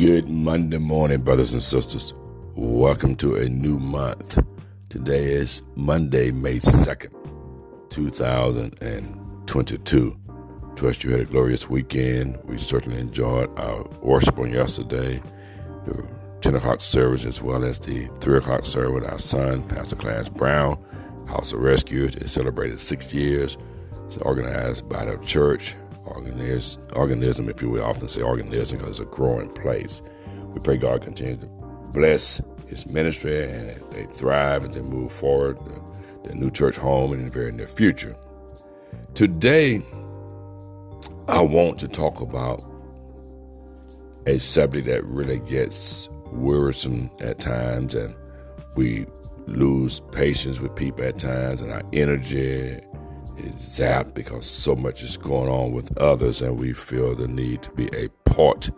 Good 0.00 0.28
Monday 0.30 0.78
morning, 0.78 1.20
brothers 1.20 1.52
and 1.52 1.62
sisters. 1.62 2.14
Welcome 2.54 3.16
to 3.16 3.34
a 3.34 3.50
new 3.50 3.78
month. 3.78 4.42
Today 4.88 5.32
is 5.32 5.60
Monday, 5.74 6.30
May 6.30 6.56
2nd, 6.56 7.12
2022. 7.90 10.16
Trust 10.74 11.04
you 11.04 11.10
had 11.10 11.20
a 11.20 11.26
glorious 11.26 11.68
weekend. 11.68 12.38
We 12.44 12.56
certainly 12.56 12.98
enjoyed 12.98 13.50
our 13.58 13.86
worship 14.00 14.38
on 14.38 14.50
yesterday, 14.50 15.22
the 15.84 16.02
10 16.40 16.54
o'clock 16.54 16.80
service, 16.80 17.26
as 17.26 17.42
well 17.42 17.62
as 17.62 17.78
the 17.78 18.08
3 18.20 18.38
o'clock 18.38 18.64
service 18.64 18.94
with 18.94 19.04
our 19.04 19.18
son, 19.18 19.64
Pastor 19.64 19.96
Clarence 19.96 20.30
Brown, 20.30 20.82
House 21.28 21.52
of 21.52 21.60
Rescuers. 21.60 22.16
It 22.16 22.30
celebrated 22.30 22.80
six 22.80 23.12
years. 23.12 23.58
It's 24.06 24.16
organized 24.16 24.88
by 24.88 25.04
the 25.04 25.18
church, 25.26 25.76
organism, 26.04 26.82
organism, 26.94 27.48
if 27.48 27.62
you 27.62 27.70
will. 27.70 27.84
often 27.84 28.08
say 28.08 28.22
organism 28.22 28.78
because 28.78 29.00
it's 29.00 29.08
a 29.08 29.10
growing 29.10 29.50
place. 29.50 30.02
We 30.52 30.60
pray 30.60 30.76
God 30.76 31.02
continue 31.02 31.36
to 31.36 31.46
bless 31.92 32.40
his 32.66 32.86
ministry 32.86 33.50
and 33.50 33.92
they 33.92 34.04
thrive 34.04 34.64
and 34.64 34.72
they 34.72 34.80
move 34.80 35.12
forward, 35.12 35.58
uh, 35.58 35.78
the 36.24 36.34
new 36.34 36.50
church 36.50 36.76
home 36.76 37.12
in 37.12 37.24
the 37.24 37.30
very 37.30 37.52
near 37.52 37.66
future. 37.66 38.16
Today, 39.14 39.82
I 41.28 41.40
want 41.40 41.78
to 41.78 41.88
talk 41.88 42.20
about 42.20 42.64
a 44.26 44.38
subject 44.38 44.86
that 44.86 45.04
really 45.04 45.40
gets 45.40 46.08
wearisome 46.32 47.10
at 47.20 47.38
times, 47.38 47.94
and 47.94 48.14
we 48.76 49.06
lose 49.46 50.00
patience 50.12 50.60
with 50.60 50.74
people 50.76 51.04
at 51.04 51.18
times, 51.18 51.60
and 51.60 51.72
our 51.72 51.82
energy 51.92 52.80
zapped 53.48 54.14
because 54.14 54.46
so 54.46 54.74
much 54.74 55.02
is 55.02 55.16
going 55.16 55.48
on 55.48 55.72
with 55.72 55.96
others, 55.98 56.42
and 56.42 56.58
we 56.58 56.72
feel 56.72 57.14
the 57.14 57.28
need 57.28 57.62
to 57.62 57.70
be 57.72 57.88
a 57.88 58.08
part 58.24 58.70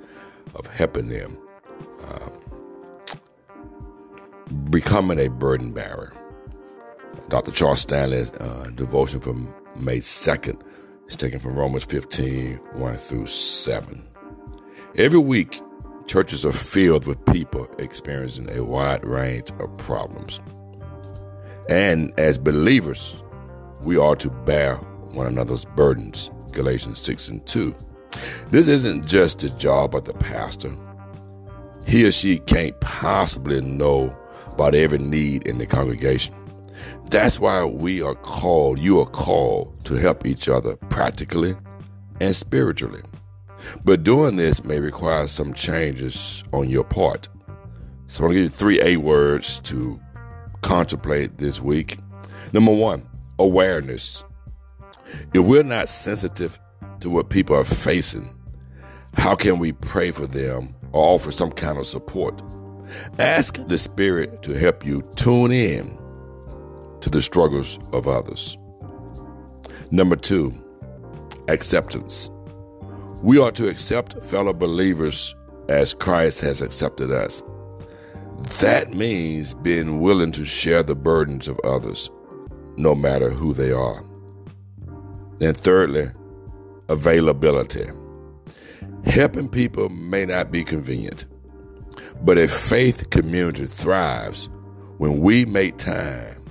of 0.54 0.66
helping 0.66 1.08
them. 1.08 1.38
Um, 2.04 2.32
becoming 4.70 5.18
a 5.18 5.28
burden 5.28 5.72
bearer. 5.72 6.12
Dr. 7.28 7.50
Charles 7.52 7.80
Stanley's 7.80 8.30
uh, 8.32 8.70
devotion 8.74 9.20
from 9.20 9.54
May 9.76 9.98
2nd 9.98 10.60
is 11.08 11.16
taken 11.16 11.38
from 11.38 11.54
Romans 11.54 11.84
15 11.84 12.56
1 12.56 12.94
through 12.96 13.26
7. 13.26 14.06
Every 14.96 15.18
week, 15.18 15.60
churches 16.06 16.44
are 16.44 16.52
filled 16.52 17.06
with 17.06 17.24
people 17.26 17.66
experiencing 17.78 18.50
a 18.50 18.62
wide 18.62 19.04
range 19.04 19.50
of 19.58 19.76
problems. 19.78 20.40
And 21.68 22.12
as 22.18 22.36
believers, 22.38 23.21
we 23.82 23.96
are 23.96 24.16
to 24.16 24.30
bear 24.30 24.76
one 25.12 25.26
another's 25.26 25.64
burdens. 25.64 26.30
Galatians 26.52 26.98
6 27.00 27.28
and 27.28 27.46
2. 27.46 27.74
This 28.50 28.68
isn't 28.68 29.06
just 29.06 29.40
the 29.40 29.48
job 29.50 29.94
of 29.94 30.04
the 30.04 30.14
pastor. 30.14 30.76
He 31.86 32.04
or 32.04 32.12
she 32.12 32.38
can't 32.38 32.78
possibly 32.80 33.60
know 33.60 34.14
about 34.48 34.74
every 34.74 34.98
need 34.98 35.46
in 35.46 35.58
the 35.58 35.66
congregation. 35.66 36.34
That's 37.10 37.40
why 37.40 37.64
we 37.64 38.02
are 38.02 38.14
called, 38.14 38.78
you 38.78 39.00
are 39.00 39.06
called 39.06 39.84
to 39.84 39.94
help 39.94 40.26
each 40.26 40.48
other 40.48 40.76
practically 40.76 41.54
and 42.20 42.34
spiritually. 42.34 43.02
But 43.84 44.04
doing 44.04 44.36
this 44.36 44.64
may 44.64 44.80
require 44.80 45.26
some 45.26 45.54
changes 45.54 46.44
on 46.52 46.68
your 46.68 46.84
part. 46.84 47.28
So 48.06 48.24
I'm 48.24 48.30
going 48.30 48.36
to 48.36 48.42
give 48.42 48.52
you 48.52 48.56
three 48.56 48.80
A 48.82 48.96
words 48.96 49.60
to 49.60 50.00
contemplate 50.60 51.38
this 51.38 51.60
week. 51.60 51.98
Number 52.52 52.72
one, 52.72 53.08
awareness. 53.42 54.24
If 55.34 55.44
we're 55.44 55.62
not 55.62 55.88
sensitive 55.88 56.58
to 57.00 57.10
what 57.10 57.28
people 57.28 57.56
are 57.56 57.64
facing, 57.64 58.34
how 59.14 59.34
can 59.34 59.58
we 59.58 59.72
pray 59.72 60.10
for 60.10 60.26
them 60.26 60.74
or 60.92 61.14
offer 61.14 61.32
some 61.32 61.52
kind 61.52 61.78
of 61.78 61.86
support? 61.86 62.40
Ask 63.18 63.58
the 63.66 63.78
Spirit 63.78 64.42
to 64.42 64.52
help 64.52 64.86
you 64.86 65.02
tune 65.16 65.52
in 65.52 65.98
to 67.00 67.10
the 67.10 67.20
struggles 67.20 67.78
of 67.92 68.06
others. 68.06 68.56
Number 69.90 70.16
two, 70.16 70.54
acceptance. 71.48 72.30
We 73.22 73.38
are 73.38 73.52
to 73.52 73.68
accept 73.68 74.24
fellow 74.24 74.52
believers 74.52 75.34
as 75.68 75.94
Christ 75.94 76.40
has 76.40 76.62
accepted 76.62 77.10
us. 77.10 77.42
That 78.60 78.94
means 78.94 79.54
being 79.54 80.00
willing 80.00 80.32
to 80.32 80.44
share 80.44 80.82
the 80.82 80.96
burdens 80.96 81.48
of 81.48 81.60
others, 81.60 82.10
no 82.76 82.94
matter 82.94 83.30
who 83.30 83.52
they 83.52 83.72
are. 83.72 84.04
And 85.40 85.56
thirdly, 85.56 86.10
availability. 86.88 87.86
Helping 89.04 89.48
people 89.48 89.88
may 89.88 90.24
not 90.24 90.52
be 90.52 90.64
convenient, 90.64 91.24
but 92.22 92.38
a 92.38 92.46
faith 92.46 93.10
community 93.10 93.66
thrives 93.66 94.48
when 94.98 95.20
we 95.20 95.44
make 95.44 95.76
time 95.78 96.44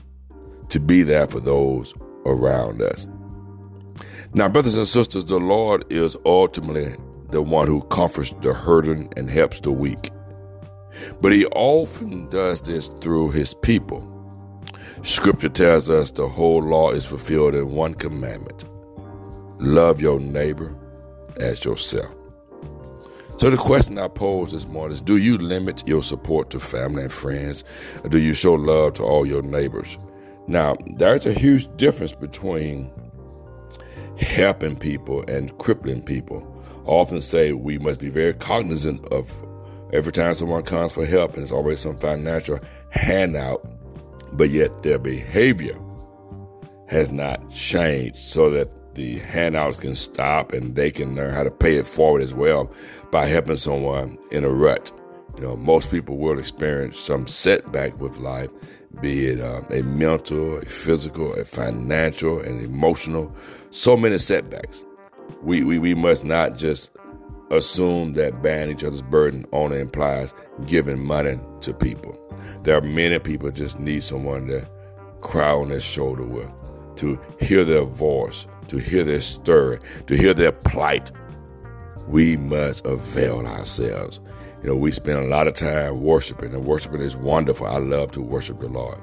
to 0.70 0.80
be 0.80 1.04
there 1.04 1.28
for 1.28 1.40
those 1.40 1.94
around 2.26 2.82
us. 2.82 3.08
Now, 4.34 4.50
brothers 4.50 4.76
and 4.76 4.88
sisters, 4.88 5.26
the 5.26 5.38
Lord 5.38 5.86
is 5.92 6.18
ultimately 6.26 6.96
the 7.30 7.42
one 7.42 7.68
who 7.68 7.82
comforts 7.84 8.34
the 8.42 8.54
hurting 8.54 9.12
and 9.16 9.30
helps 9.30 9.60
the 9.62 9.72
weak. 9.72 10.12
But 11.22 11.32
he 11.32 11.46
often 11.48 12.30
does 12.30 12.62
this 12.62 12.90
through 13.00 13.32
his 13.32 13.54
people. 13.54 14.08
Scripture 15.04 15.50
tells 15.50 15.90
us 15.90 16.12
the 16.12 16.28
whole 16.28 16.62
law 16.62 16.92
is 16.92 17.06
fulfilled 17.06 17.56
in 17.56 17.72
one 17.72 17.94
commandment 17.94 18.66
love 19.62 20.02
your 20.02 20.20
neighbor 20.20 20.76
as 21.40 21.64
yourself. 21.64 22.14
So, 23.38 23.50
the 23.50 23.58
question 23.58 23.98
I 23.98 24.08
pose 24.08 24.52
this 24.52 24.68
morning 24.68 24.94
is 24.94 25.02
Do 25.02 25.18
you 25.18 25.38
limit 25.38 25.88
your 25.88 26.04
support 26.04 26.50
to 26.52 26.60
family 26.60 27.04
and 27.04 27.14
friends, 27.14 27.64
or 28.04 28.10
do 28.10 28.20
you 28.20 28.34
show 28.34 28.54
love 28.54 28.96
to 28.96 29.04
all 29.04 29.26
your 29.26 29.42
neighbors? 29.42 29.98
Now, 30.48 30.76
there's 30.96 31.26
a 31.26 31.34
huge 31.34 31.68
difference 31.78 32.14
between 32.14 32.92
helping 34.18 34.78
people 34.78 35.24
and 35.28 35.58
crippling 35.58 36.04
people. 36.04 36.48
I 36.86 36.90
often 36.90 37.22
say 37.22 37.54
we 37.54 37.78
must 37.78 38.00
be 38.00 38.10
very 38.10 38.34
cognizant 38.34 39.06
of 39.12 39.32
every 39.94 40.12
time 40.12 40.34
someone 40.34 40.64
comes 40.64 40.92
for 40.92 41.06
help 41.06 41.34
and 41.34 41.44
it's 41.44 41.52
always 41.52 41.80
some 41.80 41.98
financial 41.98 42.60
handout, 42.90 43.66
but 44.34 44.50
yet 44.50 44.84
their 44.84 45.00
behavior 45.00 45.78
has 46.88 47.12
not 47.12 47.50
changed 47.50 48.18
so 48.18 48.50
that 48.50 48.94
the 48.96 49.20
handouts 49.20 49.80
can 49.80 49.96
stop 49.96 50.52
and 50.52 50.76
they 50.76 50.92
can 50.92 51.16
learn 51.16 51.34
how 51.34 51.44
to 51.44 51.52
pay 51.52 51.78
it 51.78 51.88
forward 51.88 52.22
as 52.22 52.34
well 52.34 52.72
by 53.12 53.26
helping 53.26 53.56
someone 53.56 54.18
in 54.32 54.44
a 54.44 54.50
rut. 54.50 54.92
You 55.38 55.44
know, 55.44 55.56
most 55.56 55.90
people 55.90 56.18
will 56.18 56.38
experience 56.38 57.00
some 57.00 57.26
setback 57.26 58.00
with 58.00 58.18
life, 58.18 58.50
be 59.00 59.28
it 59.28 59.40
uh, 59.40 59.62
a 59.70 59.82
mental, 59.84 60.58
a 60.58 60.66
physical, 60.66 61.34
a 61.34 61.46
financial, 61.46 62.40
and 62.42 62.62
emotional. 62.62 63.34
So 63.70 63.96
many 63.96 64.18
setbacks. 64.18 64.84
We, 65.42 65.64
we, 65.64 65.80
we 65.80 65.96
must 65.96 66.26
not 66.26 66.58
just 66.58 66.92
assume 67.52 68.14
that 68.14 68.42
bearing 68.42 68.72
each 68.72 68.84
other's 68.84 69.02
burden 69.02 69.46
only 69.52 69.80
implies 69.80 70.34
giving 70.66 71.04
money 71.04 71.38
to 71.62 71.74
people. 71.74 72.18
There 72.64 72.78
are 72.78 72.82
many 72.82 73.20
people 73.20 73.52
just 73.52 73.80
need 73.80 74.04
someone 74.04 74.48
to 74.48 74.68
cry 75.20 75.52
on 75.52 75.70
their 75.70 75.80
shoulder 75.80 76.24
with, 76.24 76.52
to 76.98 77.20
hear 77.40 77.64
their 77.64 77.84
voice, 77.84 78.48
to 78.70 78.78
hear 78.78 79.04
their 79.04 79.22
story, 79.22 79.80
to 80.08 80.16
hear 80.16 80.34
their 80.34 80.52
plight. 80.52 81.12
We 82.08 82.38
must 82.38 82.86
avail 82.86 83.46
ourselves. 83.46 84.20
You 84.64 84.70
know, 84.70 84.76
we 84.76 84.92
spend 84.92 85.20
a 85.20 85.28
lot 85.28 85.48
of 85.48 85.54
time 85.56 86.02
worshiping, 86.02 86.54
and 86.54 86.66
worshiping 86.66 87.02
is 87.02 87.16
wonderful. 87.16 87.68
I 87.68 87.78
love 87.78 88.12
to 88.12 88.22
worship 88.22 88.60
the 88.60 88.68
Lord, 88.68 89.00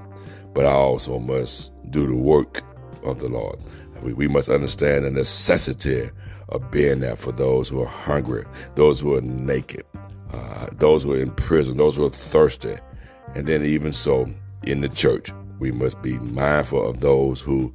but 0.54 0.64
I 0.64 0.72
also 0.72 1.18
must 1.18 1.72
do 1.90 2.06
the 2.06 2.20
work 2.20 2.62
of 3.02 3.18
the 3.18 3.28
Lord. 3.28 3.58
We, 4.02 4.12
we 4.12 4.28
must 4.28 4.48
understand 4.48 5.04
the 5.04 5.10
necessity 5.10 6.10
of 6.48 6.70
being 6.70 7.00
there 7.00 7.16
for 7.16 7.32
those 7.32 7.68
who 7.68 7.82
are 7.82 7.86
hungry, 7.86 8.44
those 8.74 9.00
who 9.00 9.14
are 9.16 9.20
naked, 9.20 9.84
uh, 10.32 10.66
those 10.72 11.02
who 11.02 11.14
are 11.14 11.18
in 11.18 11.30
prison, 11.32 11.76
those 11.76 11.96
who 11.96 12.04
are 12.04 12.10
thirsty. 12.10 12.76
And 13.34 13.46
then, 13.46 13.64
even 13.64 13.92
so, 13.92 14.26
in 14.62 14.80
the 14.80 14.88
church, 14.88 15.30
we 15.58 15.70
must 15.70 16.00
be 16.02 16.18
mindful 16.18 16.88
of 16.88 17.00
those 17.00 17.40
who 17.40 17.74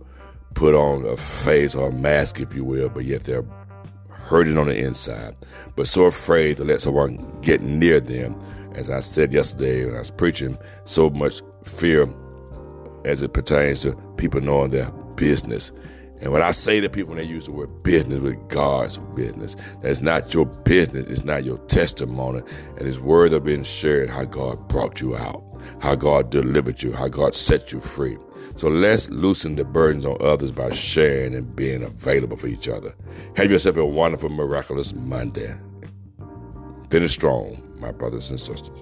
put 0.53 0.75
on 0.75 1.05
a 1.05 1.17
face 1.17 1.75
or 1.75 1.89
a 1.89 1.91
mask, 1.91 2.39
if 2.39 2.53
you 2.53 2.63
will, 2.63 2.89
but 2.89 3.05
yet 3.05 3.23
they're 3.23 3.45
hurting 4.09 4.57
on 4.57 4.67
the 4.67 4.75
inside, 4.75 5.35
but 5.75 5.87
so 5.87 6.05
afraid 6.05 6.57
to 6.57 6.63
let 6.63 6.81
someone 6.81 7.17
get 7.41 7.61
near 7.61 7.99
them. 7.99 8.39
As 8.73 8.89
I 8.89 9.01
said 9.01 9.33
yesterday 9.33 9.85
when 9.85 9.95
I 9.95 9.99
was 9.99 10.11
preaching, 10.11 10.57
so 10.85 11.09
much 11.09 11.41
fear 11.63 12.07
as 13.05 13.21
it 13.21 13.33
pertains 13.33 13.81
to 13.81 13.95
people 14.17 14.41
knowing 14.41 14.71
their 14.71 14.89
business. 15.15 15.71
And 16.23 16.31
when 16.31 16.41
I 16.41 16.51
say 16.51 16.79
to 16.79 16.87
people, 16.87 17.13
when 17.13 17.17
they 17.17 17.29
use 17.29 17.47
the 17.47 17.51
word 17.51 17.83
business 17.83 18.21
with 18.21 18.47
God's 18.47 18.97
business, 19.13 19.57
that's 19.81 19.99
not 19.99 20.33
your 20.33 20.45
business, 20.45 21.05
it's 21.07 21.25
not 21.25 21.43
your 21.43 21.57
testimony. 21.67 22.41
And 22.77 22.87
it's 22.87 22.97
word 22.97 23.33
of 23.33 23.43
being 23.43 23.63
shared 23.63 24.09
how 24.09 24.23
God 24.23 24.69
brought 24.69 25.01
you 25.01 25.17
out, 25.17 25.43
how 25.81 25.95
God 25.95 26.29
delivered 26.29 26.81
you, 26.81 26.93
how 26.93 27.09
God 27.09 27.35
set 27.35 27.73
you 27.73 27.81
free. 27.81 28.17
So 28.55 28.69
let's 28.69 29.09
loosen 29.09 29.57
the 29.57 29.65
burdens 29.65 30.05
on 30.05 30.15
others 30.21 30.53
by 30.53 30.71
sharing 30.71 31.35
and 31.35 31.53
being 31.53 31.83
available 31.83 32.37
for 32.37 32.47
each 32.47 32.69
other. 32.69 32.95
Have 33.35 33.51
yourself 33.51 33.75
a 33.75 33.85
wonderful, 33.85 34.29
miraculous 34.29 34.93
Monday. 34.93 35.53
Finish 36.89 37.11
strong. 37.11 37.61
my 37.81 37.91
brothers 37.91 38.29
and 38.29 38.39
sisters. 38.39 38.81